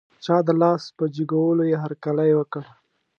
[0.23, 2.63] چا د لاس په جګولو یې هر کلی وکړ.